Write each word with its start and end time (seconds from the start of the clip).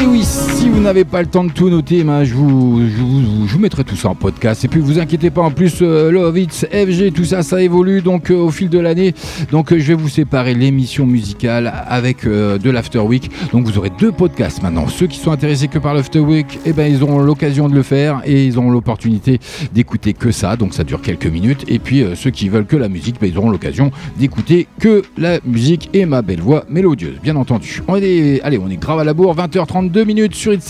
Et 0.00 0.06
oui, 0.06 0.24
si 0.24 0.57
n'avez 0.80 1.04
pas 1.04 1.22
le 1.22 1.26
temps 1.26 1.44
de 1.44 1.50
tout 1.50 1.70
noter, 1.70 2.04
je, 2.24 2.34
vous, 2.34 2.80
je, 2.86 3.52
vous, 3.52 3.58
mettrai 3.58 3.84
tout 3.84 3.96
ça 3.96 4.10
en 4.10 4.14
podcast. 4.14 4.64
Et 4.64 4.68
puis 4.68 4.80
vous 4.80 4.98
inquiétez 4.98 5.30
pas, 5.30 5.42
en 5.42 5.50
plus, 5.50 5.78
euh, 5.82 6.10
Lovitz, 6.10 6.66
FG, 6.70 7.12
tout 7.12 7.24
ça, 7.24 7.42
ça 7.42 7.60
évolue 7.60 8.00
donc 8.00 8.30
euh, 8.30 8.36
au 8.36 8.50
fil 8.50 8.68
de 8.68 8.78
l'année. 8.78 9.14
Donc 9.50 9.72
euh, 9.72 9.78
je 9.78 9.88
vais 9.88 9.94
vous 9.94 10.08
séparer 10.08 10.54
l'émission 10.54 11.06
musicale 11.06 11.72
avec 11.88 12.24
de 12.24 12.70
l'After 12.70 13.00
Week. 13.00 13.30
Donc 13.52 13.66
vous 13.66 13.78
aurez 13.78 13.90
deux 13.98 14.12
podcasts 14.12 14.62
maintenant. 14.62 14.86
Ceux 14.88 15.06
qui 15.06 15.18
sont 15.18 15.32
intéressés 15.32 15.68
que 15.68 15.78
par 15.78 15.94
l'After 15.94 16.20
Week, 16.20 16.58
eh 16.64 16.72
ben, 16.72 16.92
ils 16.92 17.02
auront 17.02 17.18
l'occasion 17.18 17.68
de 17.68 17.74
le 17.74 17.82
faire 17.82 18.20
et 18.24 18.44
ils 18.44 18.58
auront 18.58 18.70
l'opportunité 18.70 19.40
d'écouter 19.72 20.12
que 20.12 20.30
ça. 20.30 20.56
Donc 20.56 20.74
ça 20.74 20.84
dure 20.84 21.02
quelques 21.02 21.26
minutes. 21.26 21.64
Et 21.68 21.78
puis 21.78 22.04
ceux 22.14 22.30
qui 22.30 22.48
veulent 22.48 22.66
que 22.66 22.76
la 22.76 22.88
musique, 22.88 23.16
ben, 23.20 23.28
ils 23.28 23.38
auront 23.38 23.50
l'occasion 23.50 23.90
d'écouter 24.18 24.68
que 24.78 25.02
la 25.16 25.40
musique 25.44 25.90
et 25.94 26.06
ma 26.06 26.22
belle 26.22 26.40
voix 26.40 26.64
mélodieuse, 26.68 27.16
bien 27.22 27.36
entendu. 27.36 27.82
Allez, 27.88 28.60
on 28.62 28.70
est 28.70 28.76
grave 28.76 29.00
à 29.00 29.04
la 29.04 29.14
bourre, 29.14 29.34
20h32 29.34 30.04
minutes 30.04 30.34
sur 30.34 30.52
It 30.52 30.62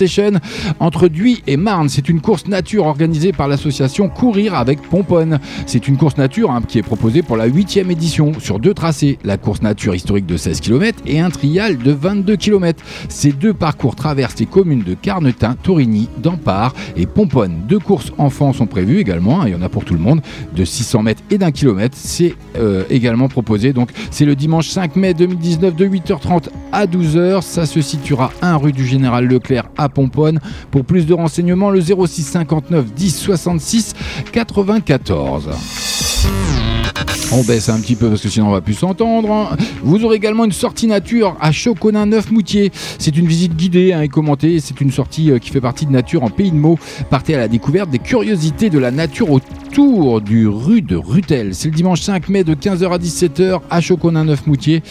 Entre 0.80 1.08
Duy 1.08 1.42
et 1.46 1.56
Marne. 1.56 1.88
C'est 1.88 2.08
une 2.08 2.20
course 2.20 2.46
nature 2.46 2.86
organisée 2.86 3.32
par 3.32 3.48
l'association 3.48 4.08
Courir 4.08 4.54
avec 4.54 4.82
Pomponne. 4.82 5.38
C'est 5.66 5.88
une 5.88 5.96
course 5.96 6.16
nature 6.16 6.50
hein, 6.50 6.62
qui 6.66 6.78
est 6.78 6.82
proposée 6.82 7.22
pour 7.22 7.36
la 7.36 7.46
8 7.46 7.68
édition 7.90 8.32
sur 8.40 8.58
deux 8.58 8.74
tracés, 8.74 9.18
la 9.24 9.36
course 9.36 9.62
nature 9.62 9.94
historique 9.94 10.26
de 10.26 10.36
16 10.36 10.60
km 10.60 11.02
et 11.06 11.20
un 11.20 11.30
trial 11.30 11.78
de 11.78 11.92
22 11.92 12.36
km. 12.36 12.82
Ces 13.08 13.32
deux 13.32 13.54
parcours 13.54 13.94
traversent 13.94 14.38
les 14.38 14.46
communes 14.46 14.82
de 14.82 14.94
Carnetin, 14.94 15.54
Torigny, 15.62 16.08
Dampart 16.18 16.74
et 16.96 17.06
Pomponne. 17.06 17.62
Deux 17.68 17.78
courses 17.78 18.12
enfants 18.18 18.52
sont 18.52 18.66
prévues 18.66 18.98
également, 18.98 19.42
hein, 19.42 19.44
il 19.46 19.52
y 19.52 19.54
en 19.54 19.62
a 19.62 19.68
pour 19.68 19.84
tout 19.84 19.94
le 19.94 20.00
monde, 20.00 20.20
de 20.54 20.64
600 20.64 21.02
mètres 21.02 21.22
et 21.30 21.38
d'un 21.38 21.50
kilomètre. 21.50 21.96
C'est 21.98 22.34
euh, 22.56 22.84
également 22.90 23.28
proposé. 23.28 23.72
Donc 23.72 23.90
c'est 24.10 24.24
le 24.24 24.34
dimanche 24.34 24.68
5 24.68 24.96
mai 24.96 25.14
2019 25.14 25.74
de 25.74 25.86
8h30 25.86 26.48
à 26.72 26.86
12h. 26.86 27.42
Ça 27.42 27.66
se 27.66 27.80
situera 27.80 28.32
1 28.42 28.56
rue 28.56 28.72
du 28.72 28.86
Général 28.86 29.26
Leclerc 29.26 29.68
à 29.76 29.87
Pomponne. 29.88 30.40
Pour 30.70 30.84
plus 30.84 31.06
de 31.06 31.14
renseignements, 31.14 31.70
le 31.70 31.80
06 31.80 32.22
59 32.22 32.92
10 32.94 33.16
66 33.16 33.94
94. 34.32 35.50
On 37.30 37.42
baisse 37.42 37.68
un 37.68 37.78
petit 37.78 37.94
peu 37.94 38.08
parce 38.08 38.22
que 38.22 38.30
sinon 38.30 38.48
on 38.48 38.52
va 38.52 38.62
plus 38.62 38.74
s'entendre. 38.74 39.30
Hein. 39.30 39.56
Vous 39.82 40.02
aurez 40.04 40.16
également 40.16 40.46
une 40.46 40.52
sortie 40.52 40.86
nature 40.86 41.36
à 41.40 41.52
Choconin 41.52 42.06
Neuf 42.06 42.30
Moutier. 42.30 42.72
C'est 42.98 43.16
une 43.18 43.26
visite 43.26 43.54
guidée 43.54 43.92
hein, 43.92 44.00
et 44.00 44.08
commentée. 44.08 44.60
C'est 44.60 44.80
une 44.80 44.90
sortie 44.90 45.30
euh, 45.30 45.38
qui 45.38 45.50
fait 45.50 45.60
partie 45.60 45.84
de 45.84 45.92
nature 45.92 46.22
en 46.22 46.30
pays 46.30 46.50
de 46.50 46.56
mots. 46.56 46.78
Partez 47.10 47.34
à 47.34 47.38
la 47.38 47.48
découverte 47.48 47.90
des 47.90 47.98
curiosités 47.98 48.70
de 48.70 48.78
la 48.78 48.90
nature 48.90 49.30
autour 49.68 50.22
du 50.22 50.48
rue 50.48 50.80
de 50.80 50.96
Rutel. 50.96 51.54
C'est 51.54 51.68
le 51.68 51.74
dimanche 51.74 52.00
5 52.00 52.30
mai 52.30 52.42
de 52.42 52.54
15h 52.54 52.90
à 52.90 52.98
17h 52.98 53.60
à 53.68 53.80
Choconin 53.82 54.24
Neuf 54.24 54.46
Moutier. 54.46 54.82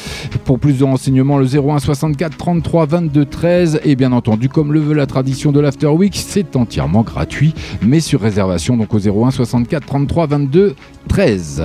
Pour 0.45 0.59
plus 0.59 0.77
de 0.77 0.83
renseignements, 0.83 1.39
le 1.39 1.45
01 1.45 1.79
64 1.79 2.37
33 2.37 2.85
22 2.85 3.25
13. 3.25 3.81
Et 3.85 3.95
bien 3.95 4.11
entendu, 4.11 4.49
comme 4.49 4.73
le 4.73 4.79
veut 4.79 4.93
la 4.93 5.07
tradition 5.07 5.51
de 5.51 5.59
l'After 5.59 5.87
Week, 5.87 6.15
c'est 6.15 6.55
entièrement 6.55 7.01
gratuit, 7.01 7.55
mais 7.81 7.99
sur 7.99 8.21
réservation 8.21 8.77
donc 8.77 8.93
au 8.93 8.99
01 8.99 9.31
64 9.31 9.85
33 9.85 10.27
22 10.27 10.75
13. 11.07 11.63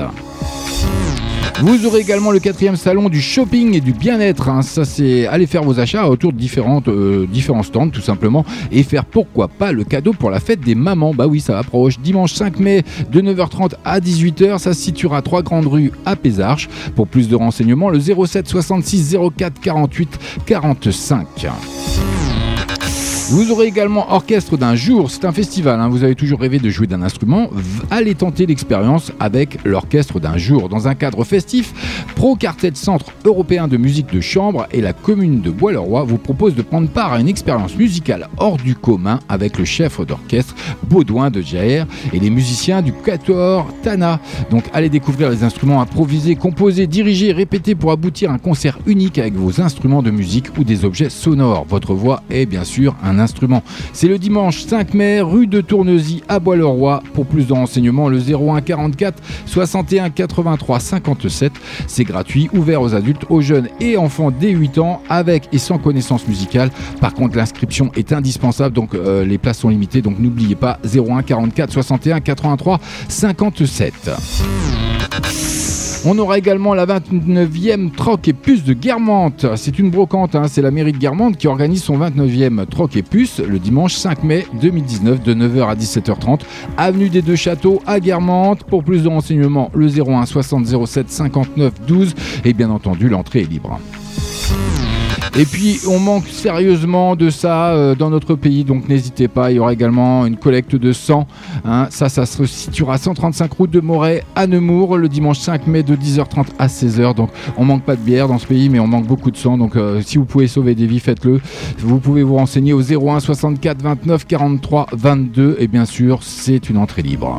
Vous 1.62 1.86
aurez 1.86 2.00
également 2.00 2.32
le 2.32 2.40
quatrième 2.40 2.74
salon 2.74 3.08
du 3.08 3.20
shopping 3.20 3.76
et 3.76 3.80
du 3.80 3.92
bien-être. 3.92 4.48
Hein. 4.48 4.62
Ça, 4.62 4.84
c'est 4.84 5.28
aller 5.28 5.46
faire 5.46 5.62
vos 5.62 5.78
achats 5.78 6.08
autour 6.08 6.32
de 6.32 6.36
différentes, 6.36 6.88
euh, 6.88 7.24
différents 7.30 7.62
stands, 7.62 7.88
tout 7.88 8.00
simplement, 8.00 8.44
et 8.72 8.82
faire 8.82 9.04
pourquoi 9.04 9.46
pas 9.46 9.70
le 9.70 9.84
cadeau 9.84 10.12
pour 10.12 10.30
la 10.30 10.40
fête 10.40 10.60
des 10.60 10.74
mamans. 10.74 11.14
Bah 11.14 11.28
oui, 11.28 11.40
ça 11.40 11.56
approche. 11.58 12.00
Dimanche 12.00 12.32
5 12.32 12.58
mai 12.58 12.82
de 13.12 13.20
9h30 13.20 13.74
à 13.84 14.00
18h. 14.00 14.58
Ça 14.58 14.74
se 14.74 14.80
situera 14.80 15.18
à 15.18 15.22
3 15.22 15.42
grandes 15.42 15.68
rues 15.68 15.92
à 16.04 16.16
Pézarches. 16.16 16.68
Pour 16.96 17.06
plus 17.06 17.28
de 17.28 17.36
renseignements, 17.36 17.90
le 17.90 18.00
07 18.00 18.48
66 18.48 19.16
04 19.36 19.60
48 19.60 20.18
45. 20.46 21.26
Vous 23.32 23.50
aurez 23.50 23.64
également 23.64 24.12
Orchestre 24.12 24.58
d'un 24.58 24.74
jour, 24.74 25.10
c'est 25.10 25.24
un 25.24 25.32
festival, 25.32 25.80
hein. 25.80 25.88
vous 25.88 26.04
avez 26.04 26.14
toujours 26.14 26.38
rêvé 26.38 26.58
de 26.58 26.68
jouer 26.68 26.86
d'un 26.86 27.00
instrument, 27.00 27.48
allez 27.90 28.14
tenter 28.14 28.44
l'expérience 28.44 29.10
avec 29.20 29.56
l'Orchestre 29.64 30.20
d'un 30.20 30.36
jour. 30.36 30.68
Dans 30.68 30.86
un 30.86 30.94
cadre 30.94 31.24
festif, 31.24 31.72
Pro 32.14 32.36
Quartet 32.36 32.72
Centre 32.74 33.06
européen 33.24 33.68
de 33.68 33.78
musique 33.78 34.12
de 34.12 34.20
chambre 34.20 34.66
et 34.70 34.82
la 34.82 34.92
commune 34.92 35.40
de 35.40 35.50
Bois-le-Roi 35.50 36.04
vous 36.04 36.18
propose 36.18 36.54
de 36.54 36.60
prendre 36.60 36.90
part 36.90 37.14
à 37.14 37.20
une 37.20 37.28
expérience 37.28 37.74
musicale 37.74 38.28
hors 38.36 38.58
du 38.58 38.74
commun 38.74 39.18
avec 39.30 39.58
le 39.58 39.64
chef 39.64 39.98
d'orchestre 40.06 40.54
Baudouin 40.82 41.30
de 41.30 41.40
Jair 41.40 41.86
et 42.12 42.20
les 42.20 42.28
musiciens 42.28 42.82
du 42.82 42.92
Quator 42.92 43.66
Tana. 43.82 44.20
Donc 44.50 44.64
allez 44.74 44.90
découvrir 44.90 45.30
les 45.30 45.42
instruments 45.42 45.80
improvisés, 45.80 46.36
composés, 46.36 46.86
dirigés, 46.86 47.32
répétés 47.32 47.76
pour 47.76 47.92
aboutir 47.92 48.30
à 48.30 48.34
un 48.34 48.38
concert 48.38 48.78
unique 48.84 49.16
avec 49.16 49.32
vos 49.32 49.62
instruments 49.62 50.02
de 50.02 50.10
musique 50.10 50.58
ou 50.58 50.64
des 50.64 50.84
objets 50.84 51.08
sonores. 51.08 51.64
Votre 51.66 51.94
voix 51.94 52.22
est 52.28 52.44
bien 52.44 52.64
sûr 52.64 52.94
un 53.02 53.21
instrument. 53.22 53.62
C'est 53.92 54.08
le 54.08 54.18
dimanche 54.18 54.64
5 54.64 54.94
mai, 54.94 55.20
rue 55.20 55.46
de 55.46 55.60
Tournesy 55.60 56.22
à 56.28 56.38
Bois-le-Roi. 56.38 57.02
Pour 57.14 57.26
plus 57.26 57.46
de 57.46 57.52
renseignements, 57.52 58.08
le 58.08 58.18
01 58.18 58.60
44 58.60 59.22
61 59.46 60.10
83 60.10 60.80
57. 60.80 61.52
C'est 61.86 62.04
gratuit, 62.04 62.50
ouvert 62.52 62.82
aux 62.82 62.94
adultes, 62.94 63.24
aux 63.30 63.40
jeunes 63.40 63.68
et 63.80 63.96
enfants 63.96 64.30
dès 64.30 64.50
8 64.50 64.78
ans, 64.78 65.02
avec 65.08 65.48
et 65.52 65.58
sans 65.58 65.78
connaissance 65.78 66.26
musicale. 66.28 66.70
Par 67.00 67.14
contre, 67.14 67.36
l'inscription 67.36 67.90
est 67.96 68.12
indispensable, 68.12 68.74
donc 68.74 68.94
euh, 68.94 69.24
les 69.24 69.38
places 69.38 69.58
sont 69.58 69.68
limitées. 69.68 70.02
Donc 70.02 70.18
n'oubliez 70.18 70.56
pas 70.56 70.78
01 70.84 71.22
44 71.22 71.72
61 71.72 72.20
83 72.20 72.80
57. 73.08 74.10
On 76.04 76.18
aura 76.18 76.36
également 76.36 76.74
la 76.74 76.84
29e 76.84 77.92
Troc 77.92 78.26
et 78.26 78.32
Puce 78.32 78.64
de 78.64 78.72
Guermantes. 78.72 79.46
C'est 79.54 79.78
une 79.78 79.90
brocante, 79.90 80.34
hein. 80.34 80.48
c'est 80.48 80.60
la 80.60 80.72
mairie 80.72 80.90
de 80.90 80.98
Guermantes 80.98 81.36
qui 81.36 81.46
organise 81.46 81.84
son 81.84 81.96
29e 81.96 82.66
Troc 82.66 82.96
et 82.96 83.04
Le 83.14 83.58
dimanche 83.58 83.94
5 83.94 84.24
mai 84.24 84.46
2019 84.54 85.22
de 85.22 85.34
9h 85.34 85.68
à 85.68 85.74
17h30, 85.74 86.40
avenue 86.78 87.10
des 87.10 87.20
Deux 87.20 87.36
Châteaux 87.36 87.82
à 87.86 88.00
Guermantes. 88.00 88.64
Pour 88.64 88.82
plus 88.82 89.02
de 89.02 89.08
renseignements, 89.08 89.70
le 89.74 89.86
01 89.86 90.24
60 90.24 90.86
07 90.86 91.10
59 91.10 91.74
12 91.86 92.14
et 92.46 92.54
bien 92.54 92.70
entendu 92.70 93.10
l'entrée 93.10 93.40
est 93.40 93.50
libre. 93.50 93.78
Et 95.38 95.46
puis 95.46 95.80
on 95.88 95.98
manque 95.98 96.26
sérieusement 96.28 97.16
de 97.16 97.30
ça 97.30 97.70
euh, 97.70 97.94
dans 97.94 98.10
notre 98.10 98.34
pays, 98.34 98.64
donc 98.64 98.86
n'hésitez 98.90 99.28
pas, 99.28 99.50
il 99.50 99.56
y 99.56 99.58
aura 99.58 99.72
également 99.72 100.26
une 100.26 100.36
collecte 100.36 100.76
de 100.76 100.92
sang. 100.92 101.26
Hein. 101.64 101.86
Ça, 101.88 102.10
ça 102.10 102.26
se 102.26 102.44
situera 102.44 102.94
à 102.94 102.98
135 102.98 103.50
route 103.50 103.70
de 103.70 103.80
Moret 103.80 104.24
à 104.34 104.46
Nemours 104.46 104.98
le 104.98 105.08
dimanche 105.08 105.38
5 105.38 105.66
mai 105.68 105.82
de 105.82 105.96
10h30 105.96 106.48
à 106.58 106.66
16h. 106.66 107.14
Donc 107.14 107.30
on 107.56 107.64
manque 107.64 107.82
pas 107.82 107.96
de 107.96 108.02
bière 108.02 108.28
dans 108.28 108.38
ce 108.38 108.46
pays, 108.46 108.68
mais 108.68 108.78
on 108.78 108.86
manque 108.86 109.06
beaucoup 109.06 109.30
de 109.30 109.38
sang. 109.38 109.56
Donc 109.56 109.74
euh, 109.76 110.02
si 110.04 110.18
vous 110.18 110.26
pouvez 110.26 110.48
sauver 110.48 110.74
des 110.74 110.86
vies, 110.86 111.00
faites-le. 111.00 111.40
Vous 111.78 111.98
pouvez 111.98 112.22
vous 112.22 112.36
renseigner 112.36 112.74
au 112.74 112.82
01 112.82 113.20
64 113.20 113.80
29 113.80 114.26
43 114.26 114.86
22 114.92 115.56
et 115.58 115.66
bien 115.66 115.86
sûr 115.86 116.22
c'est 116.22 116.68
une 116.68 116.76
entrée 116.76 117.00
libre. 117.00 117.38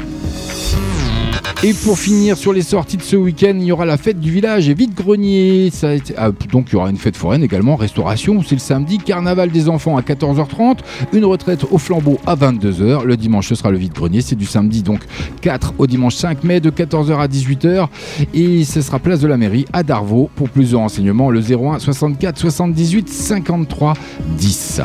Et 1.66 1.74
pour 1.74 1.98
finir 1.98 2.36
sur 2.36 2.52
les 2.52 2.62
sorties 2.62 2.98
de 2.98 3.02
ce 3.02 3.16
week-end, 3.16 3.54
il 3.56 3.64
y 3.64 3.72
aura 3.72 3.86
la 3.86 3.96
fête 3.96 4.20
du 4.20 4.32
village 4.32 4.68
et 4.68 4.74
vide-grenier. 4.74 5.72
Ah, 6.18 6.32
donc 6.52 6.68
il 6.68 6.74
y 6.74 6.76
aura 6.76 6.90
une 6.90 6.98
fête 6.98 7.16
foraine 7.16 7.42
également, 7.42 7.78
restauration, 7.78 8.44
c'est 8.44 8.56
le 8.56 8.60
samedi, 8.60 8.98
carnaval 8.98 9.50
des 9.50 9.70
enfants 9.70 9.96
à 9.96 10.02
14h30, 10.02 10.80
une 11.14 11.24
retraite 11.24 11.66
au 11.72 11.78
flambeau 11.78 12.20
à 12.26 12.36
22h. 12.36 13.06
Le 13.06 13.16
dimanche 13.16 13.48
ce 13.48 13.56
sera 13.56 13.72
le 13.72 13.78
vide-grenier, 13.78 14.20
c'est 14.20 14.36
du 14.36 14.46
samedi 14.46 14.84
donc 14.84 15.04
4 15.40 15.76
au 15.78 15.88
dimanche 15.88 16.16
5 16.16 16.44
mai 16.44 16.60
de 16.60 16.70
14h 16.70 17.18
à 17.18 17.28
18h. 17.28 17.88
Et 18.34 18.66
ce 18.66 18.82
sera 18.82 19.00
place 19.00 19.22
de 19.22 19.28
la 19.28 19.38
mairie 19.38 19.66
à 19.72 19.84
Darvaux. 19.84 20.30
Pour 20.36 20.50
plus 20.50 20.72
de 20.72 20.76
renseignements, 20.76 21.30
le 21.30 21.40
01 21.40 21.80
64 21.80 22.40
78 22.40 23.08
53 23.08 23.94
10. 24.38 24.82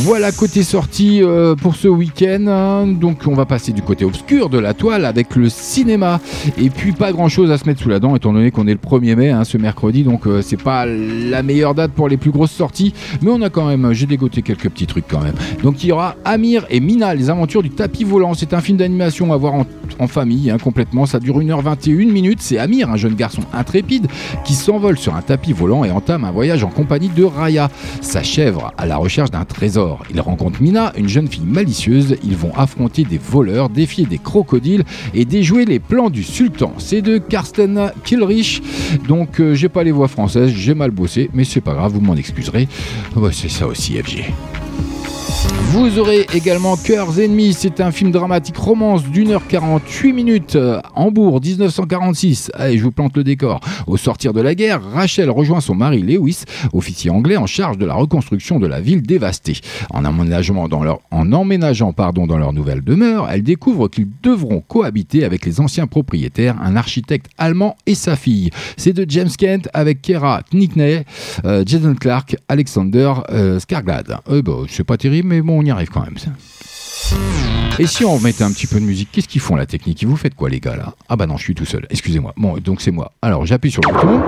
Voilà 0.00 0.30
côté 0.30 0.62
sortie 0.62 1.22
euh, 1.22 1.54
pour 1.54 1.74
ce 1.74 1.88
week-end. 1.88 2.86
Donc 2.86 3.22
on 3.26 3.34
va 3.34 3.46
passer 3.46 3.72
du 3.72 3.80
côté 3.80 4.04
obscur 4.04 4.50
de 4.50 4.58
la 4.58 4.74
toile 4.74 5.06
avec 5.06 5.34
le 5.36 5.48
cinéma. 5.48 6.20
Et 6.58 6.68
puis 6.68 6.92
pas 6.92 7.12
grand 7.12 7.30
chose 7.30 7.50
à 7.50 7.56
se 7.56 7.64
mettre 7.64 7.80
sous 7.80 7.88
la 7.88 7.98
dent 7.98 8.14
étant 8.14 8.34
donné 8.34 8.50
qu'on 8.50 8.66
est 8.66 8.72
le 8.72 8.78
1er 8.78 9.16
mai 9.16 9.30
hein, 9.30 9.44
ce 9.44 9.56
mercredi. 9.56 10.02
Donc 10.02 10.26
euh, 10.26 10.42
c'est 10.42 10.62
pas 10.62 10.84
la 10.84 11.42
meilleure 11.42 11.74
date 11.74 11.92
pour 11.92 12.10
les 12.10 12.18
plus 12.18 12.30
grosses 12.30 12.52
sorties. 12.52 12.92
Mais 13.22 13.30
on 13.30 13.40
a 13.40 13.48
quand 13.48 13.66
même, 13.66 13.90
j'ai 13.94 14.04
dégoté 14.04 14.42
quelques 14.42 14.68
petits 14.68 14.86
trucs 14.86 15.08
quand 15.08 15.22
même. 15.22 15.34
Donc 15.62 15.82
il 15.82 15.88
y 15.88 15.92
aura 15.92 16.16
Amir 16.26 16.66
et 16.68 16.80
Mina, 16.80 17.14
les 17.14 17.30
aventures 17.30 17.62
du 17.62 17.70
tapis 17.70 18.04
volant. 18.04 18.34
C'est 18.34 18.52
un 18.52 18.60
film 18.60 18.76
d'animation 18.76 19.32
à 19.32 19.36
voir 19.38 19.54
en, 19.98 20.06
famille 20.08 20.50
hein, 20.50 20.58
complètement. 20.58 21.06
Ça 21.06 21.20
dure 21.20 21.40
1h21 21.40 22.12
minutes. 22.12 22.40
C'est 22.42 22.58
Amir, 22.58 22.90
un 22.90 22.96
jeune 22.96 23.14
garçon 23.14 23.42
intrépide 23.54 24.08
qui 24.44 24.52
s'envole 24.52 24.98
sur 24.98 25.16
un 25.16 25.22
tapis 25.22 25.54
volant 25.54 25.84
et 25.84 25.90
entame 25.90 26.24
un 26.24 26.32
voyage 26.32 26.64
en 26.64 26.68
compagnie 26.68 27.08
de 27.08 27.24
Raya, 27.24 27.70
sa 28.02 28.22
chèvre, 28.22 28.74
à 28.76 28.84
la 28.84 28.98
recherche 28.98 29.30
d'un 29.30 29.46
trésor. 29.46 29.85
Il 30.10 30.20
rencontre 30.20 30.62
Mina, 30.62 30.92
une 30.96 31.08
jeune 31.08 31.28
fille 31.28 31.44
malicieuse. 31.44 32.16
Ils 32.24 32.36
vont 32.36 32.52
affronter 32.54 33.04
des 33.04 33.18
voleurs, 33.18 33.68
défier 33.68 34.06
des 34.06 34.18
crocodiles 34.18 34.84
et 35.14 35.24
déjouer 35.24 35.64
les 35.64 35.78
plans 35.78 36.10
du 36.10 36.22
sultan. 36.22 36.72
C'est 36.78 37.02
de 37.02 37.18
Karsten 37.18 37.92
Kilrich. 38.04 38.62
Donc, 39.08 39.40
euh, 39.40 39.54
j'ai 39.54 39.68
pas 39.68 39.84
les 39.84 39.92
voix 39.92 40.08
françaises, 40.08 40.50
j'ai 40.50 40.74
mal 40.74 40.90
bossé, 40.90 41.30
mais 41.34 41.44
c'est 41.44 41.60
pas 41.60 41.74
grave, 41.74 41.92
vous 41.92 42.00
m'en 42.00 42.16
excuserez. 42.16 42.68
c'est 43.32 43.50
ça 43.50 43.66
aussi, 43.66 43.94
FG. 43.94 44.24
Vous 45.70 45.98
aurez 45.98 46.26
également 46.32 46.76
Cœurs 46.76 47.18
ennemis, 47.18 47.52
c'est 47.52 47.80
un 47.80 47.90
film 47.90 48.12
dramatique 48.12 48.56
romance 48.56 49.02
d'une 49.02 49.32
heure 49.32 49.46
48 49.48 50.12
minutes. 50.12 50.56
Hambourg, 50.94 51.40
1946. 51.42 52.52
Allez, 52.54 52.78
je 52.78 52.84
vous 52.84 52.92
plante 52.92 53.16
le 53.16 53.24
décor. 53.24 53.60
Au 53.88 53.96
sortir 53.96 54.32
de 54.32 54.40
la 54.40 54.54
guerre, 54.54 54.80
Rachel 54.82 55.28
rejoint 55.28 55.60
son 55.60 55.74
mari 55.74 56.02
Lewis, 56.02 56.44
officier 56.72 57.10
anglais 57.10 57.36
en 57.36 57.46
charge 57.46 57.78
de 57.78 57.84
la 57.84 57.94
reconstruction 57.94 58.60
de 58.60 58.66
la 58.68 58.80
ville 58.80 59.02
dévastée. 59.02 59.58
En 59.90 60.04
emménageant 60.04 60.68
pardon, 61.92 62.26
dans 62.26 62.38
leur 62.38 62.52
nouvelle 62.52 62.82
demeure, 62.82 63.28
elle 63.30 63.42
découvre 63.42 63.88
qu'ils 63.88 64.08
devront 64.22 64.60
cohabiter 64.60 65.24
avec 65.24 65.44
les 65.44 65.60
anciens 65.60 65.88
propriétaires, 65.88 66.56
un 66.62 66.76
architecte 66.76 67.26
allemand 67.38 67.76
et 67.86 67.96
sa 67.96 68.14
fille. 68.14 68.50
C'est 68.76 68.92
de 68.92 69.04
James 69.08 69.30
Kent 69.36 69.68
avec 69.74 70.00
Kera 70.00 70.42
Knickney, 70.52 71.04
euh, 71.44 71.64
Jason 71.66 71.94
Clark, 71.94 72.36
Alexander 72.48 73.12
euh, 73.30 73.58
Skarglad. 73.58 74.18
Euh, 74.30 74.42
bah, 74.42 74.52
c'est 74.68 74.84
pas 74.84 74.96
terrible, 74.96 75.28
mais 75.28 75.42
bon, 75.42 75.55
on 75.56 75.64
y 75.64 75.70
arrive 75.70 75.88
quand 75.88 76.02
même. 76.02 76.16
Et 77.78 77.86
si 77.86 78.04
on 78.04 78.18
mettait 78.18 78.44
un 78.44 78.52
petit 78.52 78.66
peu 78.66 78.80
de 78.80 78.84
musique, 78.84 79.10
qu'est-ce 79.12 79.28
qu'ils 79.28 79.40
font 79.40 79.54
la 79.54 79.66
technique? 79.66 80.04
Vous 80.04 80.16
faites 80.16 80.34
quoi 80.34 80.48
les 80.48 80.60
gars 80.60 80.76
là? 80.76 80.94
Ah 81.08 81.16
bah 81.16 81.26
non, 81.26 81.36
je 81.36 81.42
suis 81.42 81.54
tout 81.54 81.66
seul. 81.66 81.86
Excusez-moi. 81.90 82.32
Bon, 82.36 82.56
donc 82.58 82.80
c'est 82.80 82.90
moi. 82.90 83.12
Alors 83.22 83.44
j'appuie 83.46 83.70
sur 83.70 83.82
le 83.82 83.92
bouton. 83.92 84.20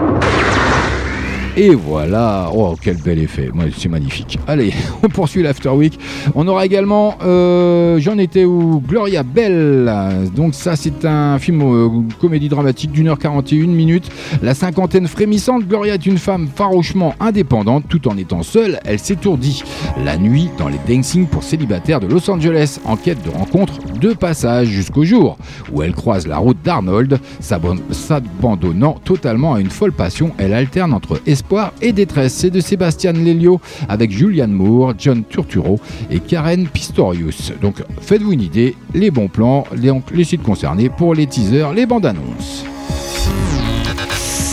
Et 1.60 1.74
voilà, 1.74 2.52
oh 2.54 2.76
quel 2.80 2.98
bel 2.98 3.18
effet, 3.18 3.50
c'est 3.76 3.88
magnifique. 3.88 4.38
Allez, 4.46 4.72
on 5.02 5.08
poursuit 5.08 5.42
l'After 5.42 5.70
Week. 5.70 5.98
On 6.36 6.46
aura 6.46 6.64
également, 6.64 7.18
euh, 7.24 7.98
j'en 7.98 8.16
étais 8.16 8.44
où? 8.44 8.80
Gloria 8.86 9.24
Bell. 9.24 9.92
Donc 10.36 10.54
ça 10.54 10.76
c'est 10.76 11.04
un 11.04 11.36
film 11.40 11.62
euh, 11.62 11.88
comédie 12.20 12.48
dramatique 12.48 12.92
d'une 12.92 13.08
heure 13.08 13.18
41 13.18 13.66
minutes. 13.66 14.08
La 14.40 14.54
cinquantaine 14.54 15.08
frémissante, 15.08 15.66
Gloria 15.66 15.94
est 15.94 16.06
une 16.06 16.18
femme 16.18 16.46
farouchement 16.46 17.12
indépendante 17.18 17.86
tout 17.88 18.06
en 18.06 18.16
étant 18.16 18.44
seule. 18.44 18.78
Elle 18.84 19.00
s'étourdit 19.00 19.64
la 20.04 20.16
nuit 20.16 20.50
dans 20.58 20.68
les 20.68 20.78
dancing 20.88 21.26
pour 21.26 21.42
célibataires 21.42 21.98
de 21.98 22.06
Los 22.06 22.30
Angeles 22.30 22.78
en 22.84 22.94
quête 22.94 23.24
de 23.24 23.30
rencontres 23.30 23.80
de 23.98 24.12
passage 24.12 24.68
jusqu'au 24.68 25.02
jour 25.02 25.36
où 25.72 25.82
elle 25.82 25.94
croise 25.94 26.28
la 26.28 26.38
route 26.38 26.58
d'Arnold, 26.62 27.18
s'abandonnant 27.40 29.00
totalement 29.04 29.54
à 29.54 29.60
une 29.60 29.70
folle 29.70 29.92
passion. 29.92 30.30
Elle 30.38 30.54
alterne 30.54 30.94
entre 30.94 31.20
espoir 31.26 31.47
et 31.80 31.92
détresse. 31.92 32.34
C'est 32.34 32.50
de 32.50 32.60
Sébastien 32.60 33.12
Lelio 33.12 33.60
avec 33.88 34.10
Julianne 34.10 34.52
Moore, 34.52 34.94
John 34.98 35.24
Turturro 35.24 35.80
et 36.10 36.20
Karen 36.20 36.66
Pistorius. 36.66 37.52
Donc 37.60 37.82
faites-vous 38.00 38.32
une 38.32 38.42
idée, 38.42 38.76
les 38.94 39.10
bons 39.10 39.28
plans, 39.28 39.64
les, 39.74 39.92
les 40.12 40.24
sites 40.24 40.42
concernés 40.42 40.90
pour 40.90 41.14
les 41.14 41.26
teasers, 41.26 41.72
les 41.72 41.86
bandes 41.86 42.06
annonces. 42.06 42.64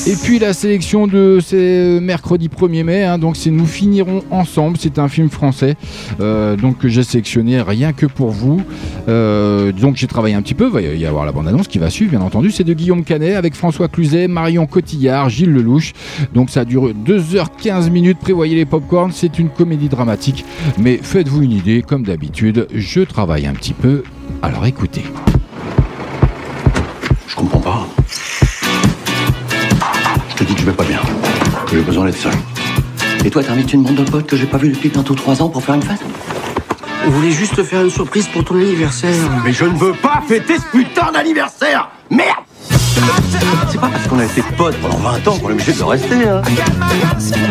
Et 0.07 0.15
puis 0.15 0.37
la 0.37 0.53
sélection 0.53 1.07
de 1.07 1.39
ce 1.41 1.97
mercredi 1.97 2.47
1er 2.47 2.83
mai, 2.83 3.03
hein, 3.03 3.17
donc 3.17 3.35
c'est 3.35 3.49
Nous 3.49 3.65
finirons 3.65 4.23
ensemble, 4.29 4.77
c'est 4.79 4.99
un 4.99 5.07
film 5.07 5.31
français 5.31 5.77
euh, 6.19 6.55
donc 6.55 6.77
que 6.77 6.87
j'ai 6.87 7.01
sélectionné 7.01 7.59
rien 7.59 7.91
que 7.91 8.05
pour 8.05 8.29
vous. 8.29 8.61
Euh, 9.09 9.71
donc 9.71 9.95
j'ai 9.95 10.05
travaillé 10.05 10.35
un 10.35 10.43
petit 10.43 10.53
peu, 10.53 10.67
il 10.67 10.71
va 10.71 10.81
y 10.81 11.05
avoir 11.07 11.25
la 11.25 11.31
bande-annonce 11.31 11.67
qui 11.67 11.79
va 11.79 11.89
suivre 11.89 12.11
bien 12.11 12.21
entendu, 12.21 12.51
c'est 12.51 12.63
de 12.63 12.73
Guillaume 12.73 13.03
Canet 13.03 13.35
avec 13.35 13.55
François 13.55 13.87
Cluzet, 13.87 14.27
Marion 14.27 14.67
Cotillard, 14.67 15.29
Gilles 15.29 15.51
Lelouch. 15.51 15.93
Donc 16.35 16.51
ça 16.51 16.65
dure 16.65 16.93
2h15 16.93 17.89
minutes, 17.89 18.19
prévoyez 18.19 18.55
les 18.55 18.65
popcorns, 18.65 19.11
c'est 19.11 19.39
une 19.39 19.49
comédie 19.49 19.89
dramatique, 19.89 20.45
mais 20.77 20.99
faites-vous 21.01 21.41
une 21.41 21.51
idée, 21.51 21.81
comme 21.81 22.03
d'habitude, 22.03 22.67
je 22.75 23.01
travaille 23.01 23.47
un 23.47 23.53
petit 23.53 23.73
peu, 23.73 24.03
alors 24.43 24.67
écoutez. 24.67 25.01
Et 33.23 33.29
toi, 33.29 33.43
t'invites 33.43 33.73
une 33.73 33.83
bande 33.83 33.95
de 33.95 34.03
potes 34.03 34.27
que 34.27 34.35
j'ai 34.35 34.45
pas 34.45 34.57
vu 34.57 34.69
depuis 34.69 34.89
bientôt 34.89 35.15
trois 35.15 35.41
ans 35.41 35.49
pour 35.49 35.63
faire 35.63 35.75
une 35.75 35.81
fête 35.81 36.01
On 37.07 37.09
voulait 37.09 37.31
juste 37.31 37.63
faire 37.63 37.81
une 37.81 37.89
surprise 37.89 38.27
pour 38.27 38.43
ton 38.43 38.55
anniversaire. 38.55 39.13
Mais 39.43 39.53
je 39.53 39.65
ne 39.65 39.77
veux 39.77 39.93
pas 39.93 40.21
fêter 40.27 40.57
ce 40.57 40.77
putain 40.77 41.11
d'anniversaire 41.11 41.89
Merde 42.09 42.45
c'est 43.69 43.79
pas 43.79 43.87
parce 43.87 44.07
qu'on 44.07 44.19
a 44.19 44.25
été 44.25 44.41
potes 44.57 44.77
pendant 44.77 44.97
20 44.97 45.27
ans 45.27 45.37
qu'on 45.37 45.49
est 45.49 45.53
obligé 45.53 45.73
de 45.73 45.83
rester, 45.83 46.27
hein. 46.27 46.41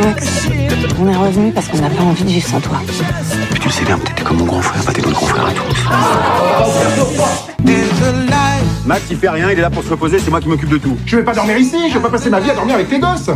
Max, 0.02 0.48
on 0.98 1.08
est 1.08 1.16
revenu 1.16 1.52
parce 1.52 1.68
qu'on 1.68 1.78
n'a 1.78 1.90
pas 1.90 2.02
envie 2.02 2.24
de 2.24 2.28
vivre 2.30 2.46
sans 2.46 2.60
toi. 2.60 2.80
Mais 3.52 3.58
tu 3.58 3.68
le 3.68 3.72
sais 3.72 3.84
bien, 3.84 3.98
t'étais 3.98 4.22
comme 4.22 4.38
mon 4.38 4.44
grand 4.44 4.62
frère, 4.62 4.82
pas 4.82 4.92
tes 4.92 5.00
autres 5.02 5.12
grands 5.12 5.26
frères 5.26 5.46
à 5.46 5.52
tous. 5.52 5.84
Max, 8.86 9.02
il 9.10 9.16
fait 9.16 9.28
rien, 9.28 9.50
il 9.50 9.58
est 9.58 9.62
là 9.62 9.70
pour 9.70 9.82
se 9.82 9.90
reposer, 9.90 10.18
c'est 10.18 10.30
moi 10.30 10.40
qui 10.40 10.48
m'occupe 10.48 10.68
de 10.68 10.78
tout. 10.78 10.96
Je 11.06 11.16
vais 11.16 11.24
pas 11.24 11.34
dormir 11.34 11.56
ici, 11.56 11.76
je 11.88 11.94
vais 11.94 12.00
pas 12.00 12.10
passer 12.10 12.30
ma 12.30 12.40
vie 12.40 12.50
à 12.50 12.54
dormir 12.54 12.74
avec 12.76 12.88
tes 12.88 12.98
gosses. 12.98 13.30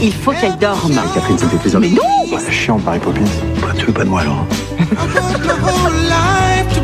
Il 0.00 0.12
faut 0.12 0.32
qu'elle 0.32 0.56
dorme. 0.58 0.94
Catherine, 1.14 1.38
ça 1.38 1.44
me 1.46 1.50
fait 1.50 1.56
plaisir. 1.56 1.80
Mais 1.80 1.88
non 1.88 2.02
bah, 2.30 2.38
La 2.44 2.50
chiante, 2.50 2.84
Marie 2.84 2.98
Poppins. 2.98 3.20
Bah, 3.60 3.68
tu 3.76 3.86
veux 3.86 3.92
pas 3.92 4.04
de 4.04 4.08
moi 4.08 4.20
alors 4.20 4.44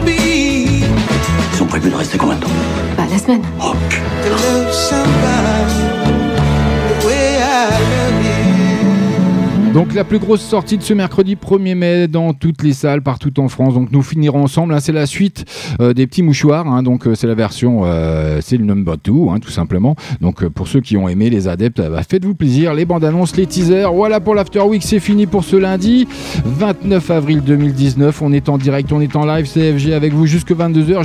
Ils 0.06 1.56
sont 1.56 1.66
prévus 1.66 1.90
de 1.90 1.94
rester 1.94 2.18
combien 2.18 2.36
de 2.36 2.40
temps 2.42 2.50
Bah, 2.96 3.04
la 3.10 3.18
semaine. 3.18 3.42
Oh, 3.60 3.72
Donc 9.74 9.94
la 9.94 10.04
plus 10.04 10.18
grosse 10.18 10.42
sortie 10.42 10.76
de 10.76 10.82
ce 10.82 10.92
mercredi 10.92 11.34
1er 11.34 11.74
mai 11.74 12.06
dans 12.06 12.34
toutes 12.34 12.62
les 12.62 12.74
salles 12.74 13.00
partout 13.00 13.40
en 13.40 13.48
France. 13.48 13.72
Donc 13.72 13.90
nous 13.90 14.02
finirons 14.02 14.42
ensemble. 14.42 14.74
Hein. 14.74 14.80
c'est 14.80 14.92
la 14.92 15.06
suite 15.06 15.46
euh, 15.80 15.94
des 15.94 16.06
petits 16.06 16.22
mouchoirs. 16.22 16.66
Hein. 16.66 16.82
donc 16.82 17.06
euh, 17.06 17.14
c'est 17.14 17.26
la 17.26 17.34
version, 17.34 17.82
euh, 17.84 18.40
c'est 18.42 18.58
le 18.58 18.64
number 18.64 18.98
2 19.02 19.12
hein, 19.30 19.38
tout 19.40 19.50
simplement. 19.50 19.96
Donc 20.20 20.46
pour 20.48 20.68
ceux 20.68 20.80
qui 20.80 20.98
ont 20.98 21.08
aimé 21.08 21.30
les 21.30 21.48
adeptes, 21.48 21.80
bah, 21.80 22.02
faites-vous 22.06 22.34
plaisir. 22.34 22.74
Les 22.74 22.84
bandes 22.84 23.04
annonces, 23.04 23.34
les 23.34 23.46
teasers. 23.46 23.90
Voilà 23.94 24.20
pour 24.20 24.34
l'After 24.34 24.60
Week, 24.60 24.82
c'est 24.82 25.00
fini 25.00 25.24
pour 25.24 25.42
ce 25.42 25.56
lundi 25.56 26.06
29 26.44 27.10
avril 27.10 27.40
2019. 27.40 28.20
On 28.20 28.32
est 28.32 28.50
en 28.50 28.58
direct, 28.58 28.92
on 28.92 29.00
est 29.00 29.16
en 29.16 29.24
live 29.24 29.50
CFG 29.50 29.94
avec 29.94 30.12
vous 30.12 30.26
jusque 30.26 30.52
22h. 30.52 31.02